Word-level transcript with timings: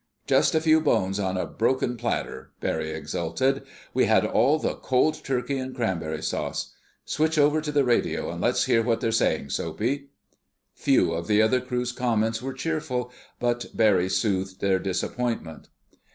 "Just 0.25 0.55
a 0.55 0.61
few 0.61 0.81
bones 0.81 1.19
on 1.19 1.37
a 1.37 1.45
broken 1.45 1.95
platter!" 1.95 2.49
Barry 2.59 2.89
exulted. 2.89 3.61
"We 3.93 4.05
had 4.05 4.25
all 4.25 4.57
the 4.57 4.73
cold 4.73 5.23
turkey 5.23 5.59
and 5.59 5.75
cranberry 5.75 6.23
sauce. 6.23 6.73
Switch 7.05 7.37
over 7.37 7.61
to 7.61 7.71
the 7.71 7.83
radio 7.83 8.31
and 8.31 8.41
let's 8.41 8.65
hear 8.65 8.81
what 8.81 8.99
they're 8.99 9.11
saying, 9.11 9.51
Soapy!" 9.51 10.07
Few 10.73 11.13
of 11.13 11.27
the 11.27 11.43
other 11.43 11.61
crew's 11.61 11.91
comments 11.91 12.41
were 12.41 12.53
cheerful, 12.53 13.11
but 13.39 13.67
Barry 13.75 14.09
soothed 14.09 14.59
their 14.59 14.79
disappointment. 14.79 15.67